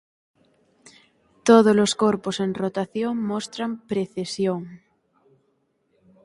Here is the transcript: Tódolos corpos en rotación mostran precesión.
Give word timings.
Tódolos 1.47 1.91
corpos 2.03 2.35
en 2.45 2.51
rotación 2.61 3.15
mostran 3.31 3.71
precesión. 3.89 4.61